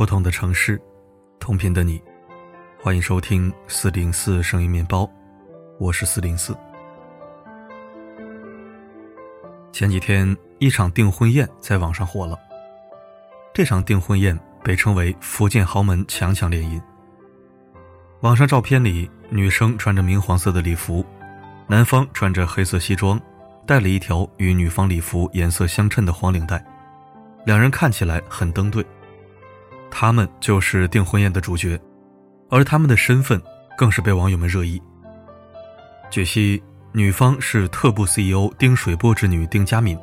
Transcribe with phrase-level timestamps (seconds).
[0.00, 0.80] 不同的城市，
[1.38, 2.02] 同频的你，
[2.82, 5.06] 欢迎收听四零四声音面包，
[5.78, 6.56] 我是四零四。
[9.72, 12.34] 前几天，一场订婚宴在网上火了。
[13.52, 14.34] 这场订婚宴
[14.64, 16.80] 被称为福建豪门强强联姻。
[18.22, 21.04] 网上照片里，女生穿着明黄色的礼服，
[21.66, 23.20] 男方穿着黑色西装，
[23.66, 26.64] 戴了一条与女方礼服颜色相衬的黄领带。
[27.44, 28.82] 两人看起来很登对，
[30.00, 31.78] 他们就是订婚宴的主角，
[32.48, 33.38] 而他们的身份
[33.76, 34.80] 更是被网友们热议。
[36.08, 39.98] 据悉，女方是特步 CEO 丁水波之女丁佳敏，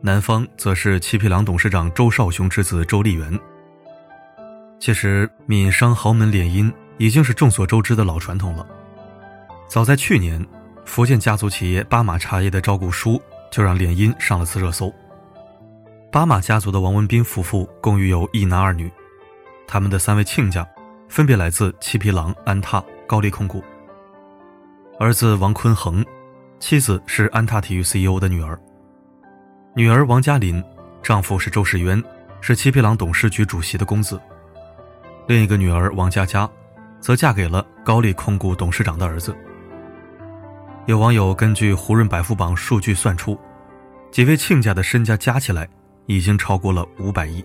[0.00, 3.38] 男方则是七匹狼董事长周少雄之子周立源。
[4.80, 6.68] 其实，闽商豪门联姻
[6.98, 8.66] 已经是众所周知的老传统了。
[9.68, 10.44] 早在去年，
[10.84, 14.92] 福建家族企业巴马茶叶的招股书就让联姻上了次热搜。
[16.10, 18.90] 巴马家族的王文斌夫妇共育有一男二女，
[19.66, 20.66] 他们的三位亲家
[21.08, 23.62] 分别来自七匹狼、安踏、高力控股。
[24.98, 26.04] 儿子王坤恒，
[26.60, 28.58] 妻子是安踏体育 CEO 的女儿。
[29.74, 30.62] 女儿王嘉林，
[31.02, 32.02] 丈夫是周世渊，
[32.40, 34.20] 是七匹狼董事局主席的公子。
[35.26, 36.48] 另一个女儿王佳佳，
[37.00, 39.36] 则嫁给了高力控股董事长的儿子。
[40.86, 43.38] 有网友根据胡润百富榜数据算出，
[44.10, 45.68] 几位亲家的身家加起来。
[46.06, 47.44] 已经超过了五百亿。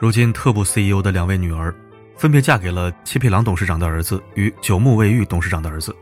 [0.00, 1.74] 如今，特步 CEO 的两位女儿，
[2.16, 5.94] 分别嫁给了七匹狼董事长的儿子与九牧卫浴董事长的儿子，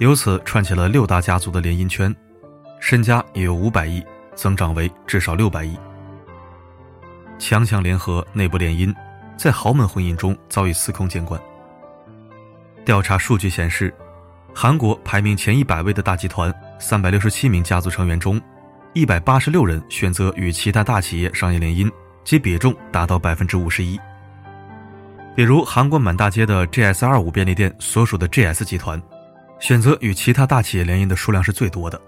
[0.00, 2.14] 由此串起了六大家族的联姻圈，
[2.80, 5.78] 身家也有五百亿，增长为至少六百亿。
[7.38, 8.94] 强强联合，内部联姻，
[9.34, 11.40] 在豪门婚姻中早已司空见惯。
[12.84, 13.94] 调查数据显示，
[14.54, 18.38] 韩国排名前一百位的大集团，三百六十七名家族成员中。
[18.92, 21.90] 一百八十六人选择与其他大企业商业联姻，
[22.24, 24.00] 其比重达到百分之五十一。
[25.36, 29.02] 比如，韩国满大街的 GS 二五便利店所属的 GS 集团，
[29.58, 32.00] 选择与其他大企业联姻的数量是最多的。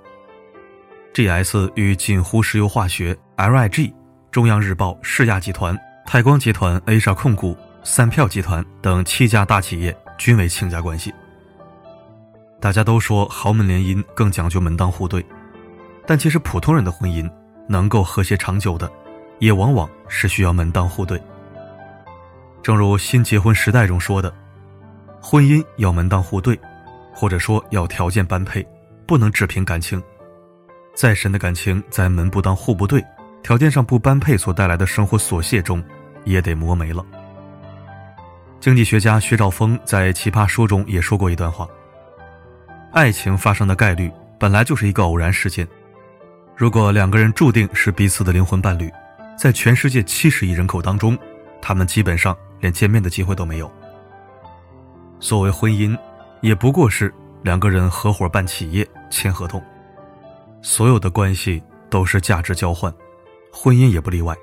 [1.13, 3.93] GS 与锦湖石油化学、LIG、
[4.31, 11.13] 中央日报、世亚集团、泰光集团、A 莎控股、三票集团等七家大企业均为亲家关系。
[12.61, 15.25] 大家都说豪门联姻更讲究门当户对。
[16.07, 17.29] 但其实，普通人的婚姻
[17.69, 18.89] 能够和谐长久的，
[19.39, 21.21] 也往往是需要门当户对。
[22.63, 24.33] 正如《新结婚时代》中说的
[25.23, 26.59] ：“婚姻要门当户对，
[27.15, 28.67] 或者说要条件般配，
[29.07, 30.03] 不能只凭感情。
[30.95, 33.05] 再深的感情，在门不当户不对、
[33.43, 35.83] 条件上不般配所带来的生活琐屑中，
[36.25, 37.05] 也得磨没了。”
[38.59, 41.69] 经济学家薛兆丰在《奇葩说》中也说过一段话
[42.91, 44.11] ：“爱情发生的概率
[44.41, 45.69] 本来就是一个偶然事件。”
[46.57, 48.91] 如果两个人注定是彼此的灵魂伴侣，
[49.37, 51.17] 在全世界七十亿人口当中，
[51.61, 53.71] 他们基本上连见面的机会都没有。
[55.21, 55.97] 所谓婚姻，
[56.41, 59.63] 也不过是两个人合伙办企业、签合同，
[60.63, 62.93] 所有的关系都是价值交换，
[63.53, 64.35] 婚姻也不例外。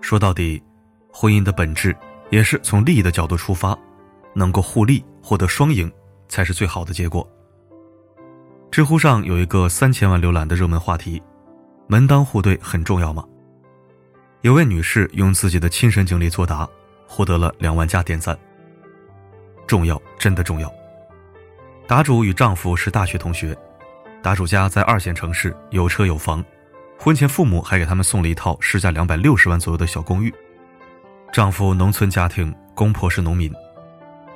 [0.00, 0.62] 说到底，
[1.12, 1.96] 婚姻的本质
[2.30, 3.76] 也是从利益的角度出发，
[4.34, 5.90] 能够互利，获得双赢，
[6.28, 7.28] 才是最好的结果。
[8.70, 11.22] 知乎上有一个三千万浏览的热门话题
[11.86, 13.24] ：“门当户对很重要吗？”
[14.44, 16.68] 有位女士用自己的亲身经历作答，
[17.08, 18.38] 获得了两万加点赞。
[19.66, 20.70] 重要，真的重要。
[21.86, 23.56] 答主与丈夫是大学同学，
[24.22, 26.44] 答主家在二线城市，有车有房，
[26.98, 30.30] 婚前父母还给他们送了一套市价两百六十万左右的小公寓。
[31.32, 33.50] 丈夫农村家庭，公婆是农民，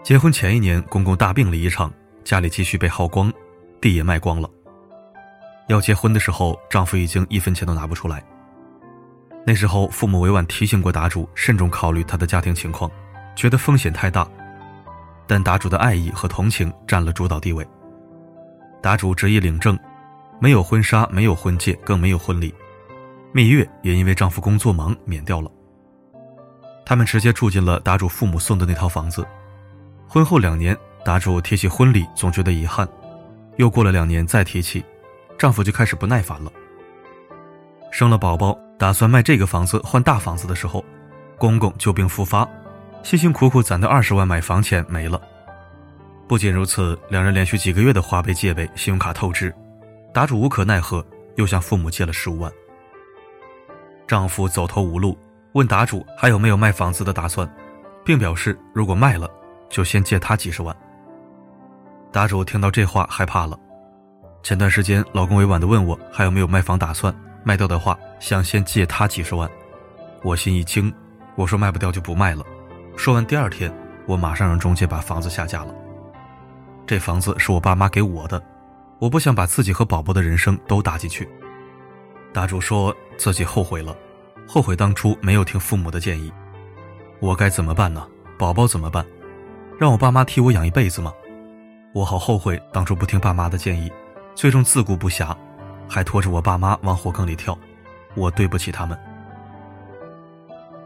[0.03, 1.93] 结婚前一年公公大病了一场，
[2.25, 3.31] 家里积蓄被耗光。
[3.79, 4.49] 地也卖光了。
[5.67, 8.25] 要结婚的时候，丈夫已经一分钱都拿不出来。
[9.49, 12.91] 那时候，父母委婉提醒过答主慎重考虑他的家庭情况，
[13.35, 14.29] 觉得风险太大。
[15.27, 17.67] 但答主的爱意和同情占了主导地位。
[18.83, 19.79] 答主执意领证，
[20.39, 22.55] 没有婚纱，没有婚戒，更没有婚礼。
[23.33, 25.51] 蜜月也因为丈夫工作忙免掉了。
[26.85, 29.27] 他们直接住进了答主父母送的那套房子。
[30.07, 32.87] 婚后两年，答主提起婚礼总觉得遗憾。
[33.57, 34.85] 又过了两年，再提起，
[35.39, 36.53] 丈夫就开始不耐烦了。
[37.91, 40.85] 生了宝宝，打算卖这个房子换大房子的时候，
[41.37, 42.49] 公公旧病复发，
[43.03, 45.21] 辛辛苦苦攒的二十万买房钱没了。
[46.29, 49.53] 不仅如此，两人连续几个月的花呗借呗、信用卡透支，
[50.13, 51.05] 答主无可奈何，
[51.35, 52.53] 又向父母借了十五万。
[54.07, 55.19] 丈夫走投无路，
[55.53, 57.51] 问答主还有没有卖房子的打算，
[58.05, 59.29] 并表示如果卖了，
[59.69, 60.75] 就先借他几十万。
[62.13, 63.59] 答主听到这话害怕了。
[64.43, 67.13] 前段时间，老公委婉的问我还有没有卖房打算，
[67.45, 69.49] 卖掉的话想先借他几十万。
[70.23, 70.93] 我心一惊，
[71.37, 72.45] 我说卖不掉就不卖了。
[72.97, 73.73] 说完，第二天
[74.07, 75.75] 我马上让中介把房子下架了。
[76.87, 78.43] 这房子是我爸妈给我的，
[78.99, 81.29] 我不想把自己和宝宝的人生都搭进去。
[82.33, 83.97] 大主说自己后悔了，
[84.47, 86.33] 后悔当初没有听父母的建议。
[87.21, 88.07] 我该怎么办呢？
[88.39, 89.05] 宝宝怎么办？
[89.79, 91.13] 让我爸妈替我养一辈子吗？
[91.95, 93.91] 我好后悔当初不听爸妈的建议，
[94.35, 95.35] 最终自顾不暇，
[95.89, 97.59] 还拖着我爸妈往火坑里跳。
[98.15, 98.99] 我对不起他们。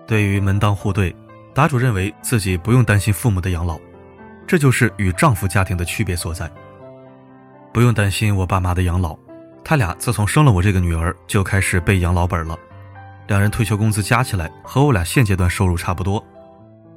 [0.07, 1.15] 对于门当户对，
[1.55, 3.79] 答主认为自己不用担心父母的养老，
[4.47, 6.51] 这就是与丈夫家庭的区别所在。
[7.73, 9.17] 不用担心我爸妈的养老，
[9.65, 12.59] 他俩自从生了我这个女儿就开始背养老本了。
[13.29, 16.23] 两人退休工资加起来和我俩现阶段收入差不多，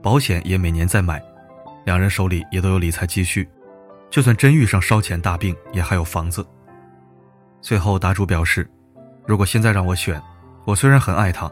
[0.02, 1.24] 保险也每年在买，
[1.86, 3.48] 两人手里也都有理财积蓄，
[4.10, 6.46] 就算真遇上烧钱大病，也还有房子。
[7.66, 8.70] 最后，答主表示，
[9.26, 10.22] 如果现在让我选，
[10.66, 11.52] 我虽然很爱他，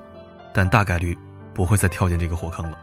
[0.53, 1.17] 但大概率
[1.55, 2.77] 不会再跳进这个火坑了。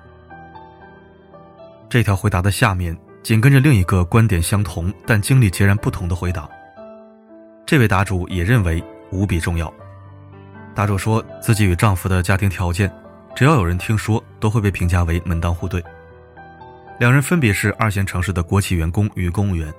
[1.89, 6.51] 这条回答的下面紧跟着另一个观点相同但经历截然不同的回答。
[7.65, 8.83] 这位答主也认为
[9.13, 9.73] 无比重要。
[10.75, 12.93] 答主说自己与丈夫的家庭条件，
[13.37, 15.81] 只要有人听说，都会被评价为门当户对。
[16.99, 19.73] 两人分别是二线城市的国企员工与公务员，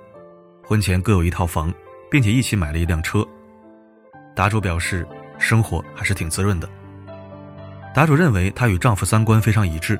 [0.66, 1.70] 婚前各有一套房，
[2.10, 3.28] 并且一起买了一辆车。
[4.36, 5.08] 答主表示
[5.38, 6.70] 生活还是挺滋润的。
[7.94, 10.00] 答主认为她与丈夫三观非常一致，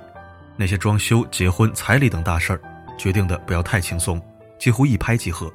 [0.56, 2.62] 那些装修、结婚、彩礼等大事儿，
[2.98, 4.22] 决定的不要太轻松，
[4.58, 5.52] 几乎一拍即合。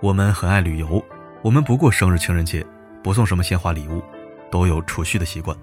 [0.00, 1.04] 我们很爱旅游，
[1.42, 2.64] 我们不过生日、情人节。
[3.00, 4.02] 不送什么鲜花礼物，
[4.50, 5.56] 都有储蓄的习惯。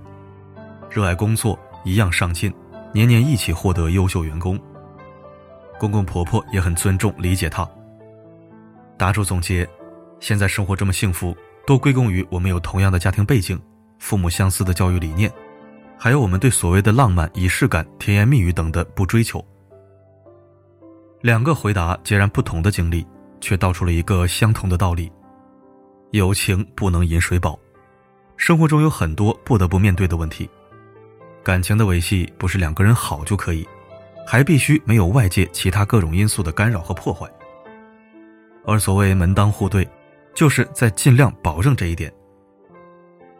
[0.89, 2.51] 热爱工作，一样上进，
[2.93, 4.59] 年年一起获得优秀员工。
[5.77, 7.69] 公公婆婆也很尊重理解她。
[8.97, 9.67] 答主总结：
[10.21, 11.35] 现在生活这么幸福，
[11.65, 13.59] 都归功于我们有同样的家庭背景，
[13.99, 15.31] 父母相似的教育理念，
[15.97, 19.43] 还有我们对所谓的浪漫、仪式感、甜言蜜语等的不追求。
[21.21, 23.05] 两个回答截然不同的经历，
[23.41, 25.11] 却道出了一个相同的道理。
[26.11, 27.59] 友情不能饮水饱，
[28.37, 30.47] 生活中有很多不得不面对的问题。
[31.43, 33.67] 感情的维系不是两个人好就可以，
[34.25, 37.27] 还必须没有外界其他各种因素的干扰和破坏。
[38.65, 39.87] 而所谓门当户对，
[40.35, 42.13] 就是在尽量保证这一点。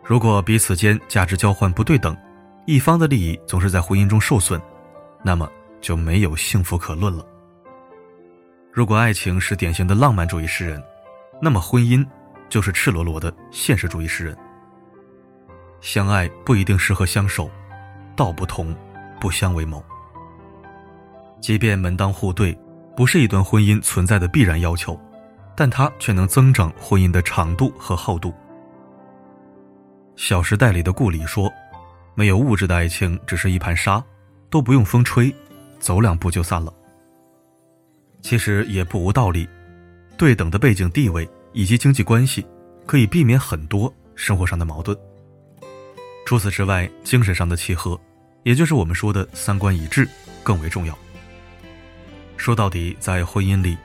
[0.03, 2.18] 如果彼此间价值交换不对等，
[2.65, 4.59] 一方的利益总是在婚姻中受损，
[5.24, 5.47] 那么
[5.81, 7.24] 就没有幸福可论了。
[8.71, 10.81] 如果爱情是典型的浪漫主义诗人，
[11.42, 12.03] 那么婚姻。
[12.47, 14.38] 就是赤裸裸的现实主义诗人。
[15.81, 17.50] 相爱不一定适合相守，
[18.15, 18.74] 道不同，
[19.19, 19.83] 不相为谋。
[21.42, 22.56] 即便门当户对
[22.95, 24.97] 不是一段婚姻存在的必然要求，
[25.56, 28.30] 但它却能增长婚姻的长度和厚度。
[30.16, 31.52] 《小时代》里的顾里说
[32.16, 34.04] ：“没有物质的爱情只是一盘沙，
[34.50, 35.34] 都不用风吹，
[35.80, 36.74] 走两步就散了。”
[38.22, 39.48] 其实也不无道理，
[40.18, 41.30] 对等的背景地位。
[41.57, 42.46] 以及经济关系，
[42.86, 44.98] 可以避免很多生活上的矛盾。
[46.25, 47.98] 除此之外，精神上的契合，
[48.44, 50.06] 也就是我们说的三观一致，
[50.44, 50.94] 更为重要。
[52.35, 53.78] 说到底，在婚姻里，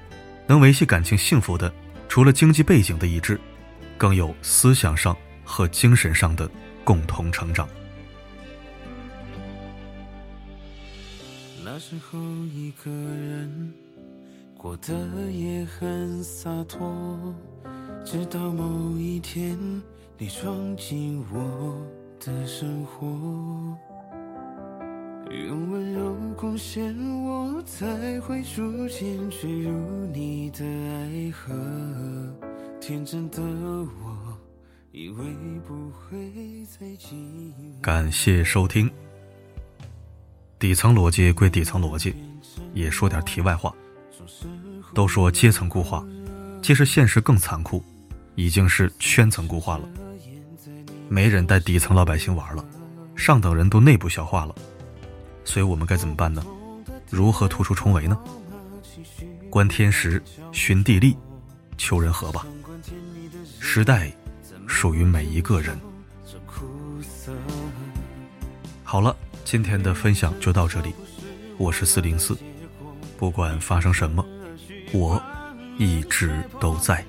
[0.50, 1.72] 能维系感情幸福的，
[2.08, 3.40] 除了经济背景的一致，
[3.96, 6.50] 更有思想上和精神上的
[6.82, 7.68] 共同成长。
[11.64, 12.18] 那时候
[12.52, 13.72] 一个人。
[14.58, 14.92] 过得
[15.30, 17.32] 也很洒脱，
[18.04, 19.56] 直到某一天
[20.18, 21.80] 你闯进我
[22.22, 23.06] 的生活，
[25.30, 25.69] 用
[26.40, 31.54] 温柔贡献我，才会逐渐坠入你的爱河。
[32.80, 34.38] 天真的我，
[34.90, 35.24] 以为
[35.66, 37.80] 不会再寂寞。
[37.82, 38.90] 感谢收听。
[40.58, 42.14] 底层逻辑归底层逻辑，
[42.72, 43.74] 也说点题外话。
[44.94, 46.04] 都说阶层固化，
[46.62, 47.82] 其实现实更残酷，
[48.34, 49.88] 已经是圈层固化了。
[51.08, 52.64] 没人带底层老百姓玩了，
[53.14, 54.54] 上等人都内部消化了。
[55.50, 56.40] 所以我们该怎么办呢？
[57.10, 58.16] 如何突出重围呢？
[59.50, 61.16] 观天时，寻地利，
[61.76, 62.46] 求人和吧。
[63.58, 64.12] 时代
[64.68, 65.76] 属于每一个人。
[68.84, 70.94] 好了，今天的分享就到这里。
[71.58, 72.38] 我是四零四，
[73.18, 74.24] 不管发生什么。
[74.92, 75.20] 我
[75.78, 77.04] 一直都在。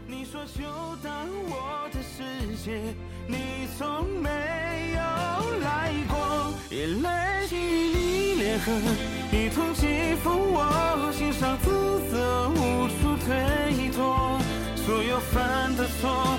[9.31, 14.39] 一同欺负我，心上自责无处推脱。
[14.85, 16.37] 所有犯的错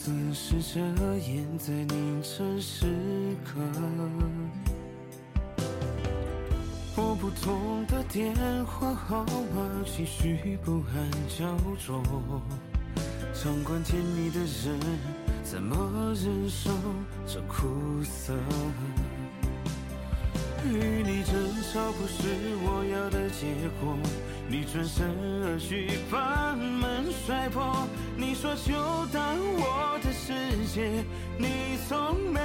[0.00, 2.86] 无数次试着咽在凌晨时
[3.44, 3.60] 刻。
[6.96, 12.02] 拨不通的电话号码，情绪不安焦灼，
[13.34, 14.80] 掌管甜蜜的人
[15.42, 15.76] 怎么
[16.14, 16.70] 忍受
[17.26, 18.34] 这苦涩？
[20.64, 21.34] 与你争
[21.72, 22.28] 吵不是
[22.62, 23.46] 我要的结
[23.80, 23.96] 果，
[24.48, 25.08] 你转身
[25.44, 27.86] 而去，把门摔破。
[28.40, 28.72] 说就
[29.12, 30.32] 当我的世
[30.72, 31.04] 界，
[31.36, 32.40] 你从没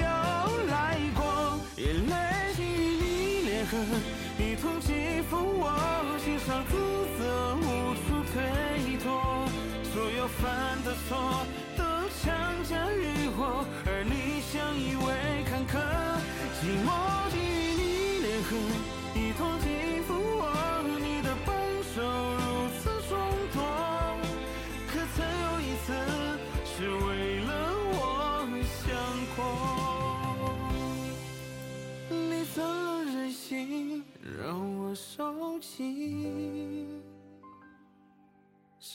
[0.00, 0.06] 有
[0.66, 1.60] 来过。
[1.76, 2.64] 眼泪给予
[2.96, 3.76] 你裂痕，
[4.38, 5.76] 一同欺负我，
[6.24, 6.72] 心上自
[7.18, 9.46] 责无处推脱，
[9.92, 11.44] 所有犯的错
[11.76, 11.84] 都
[12.22, 12.32] 强
[12.64, 15.76] 加于我，而你相依为坎坷，
[16.62, 17.05] 寂寞。